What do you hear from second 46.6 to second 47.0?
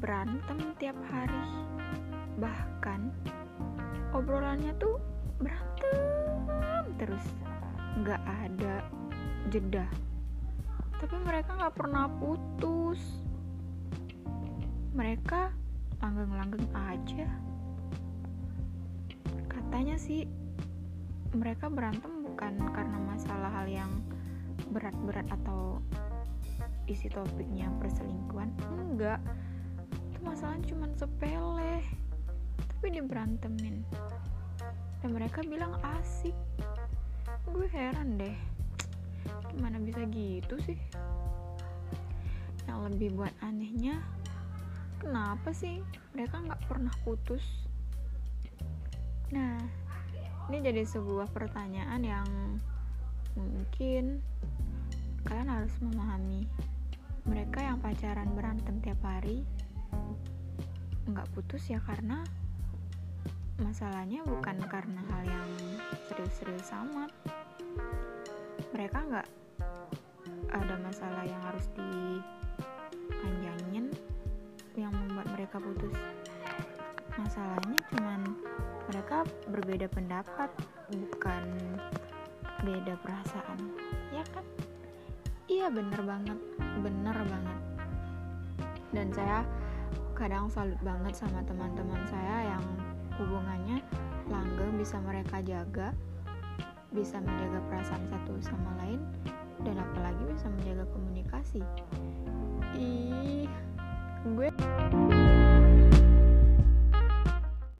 pernah